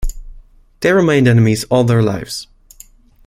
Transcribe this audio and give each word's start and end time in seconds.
They 0.79 0.93
remained 0.93 1.27
enemies 1.27 1.63
all 1.65 1.83
their 1.83 2.01
lives. 2.01 2.47